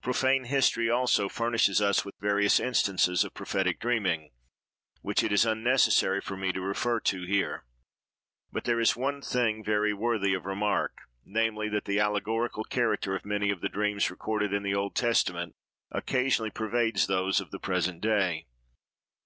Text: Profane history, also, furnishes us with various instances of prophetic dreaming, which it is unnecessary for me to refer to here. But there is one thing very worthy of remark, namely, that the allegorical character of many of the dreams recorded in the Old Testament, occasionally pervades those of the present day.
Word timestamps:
Profane 0.00 0.44
history, 0.44 0.88
also, 0.88 1.28
furnishes 1.28 1.82
us 1.82 2.02
with 2.02 2.14
various 2.18 2.58
instances 2.58 3.24
of 3.24 3.34
prophetic 3.34 3.78
dreaming, 3.78 4.30
which 5.02 5.22
it 5.22 5.30
is 5.32 5.44
unnecessary 5.44 6.22
for 6.22 6.34
me 6.34 6.50
to 6.50 6.62
refer 6.62 6.98
to 7.00 7.26
here. 7.26 7.66
But 8.50 8.64
there 8.64 8.80
is 8.80 8.96
one 8.96 9.20
thing 9.20 9.62
very 9.62 9.92
worthy 9.92 10.32
of 10.32 10.46
remark, 10.46 10.96
namely, 11.26 11.68
that 11.68 11.84
the 11.84 12.00
allegorical 12.00 12.64
character 12.64 13.14
of 13.14 13.26
many 13.26 13.50
of 13.50 13.60
the 13.60 13.68
dreams 13.68 14.10
recorded 14.10 14.54
in 14.54 14.62
the 14.62 14.74
Old 14.74 14.94
Testament, 14.96 15.54
occasionally 15.90 16.48
pervades 16.50 17.06
those 17.06 17.38
of 17.42 17.50
the 17.50 17.60
present 17.60 18.00
day. 18.00 18.46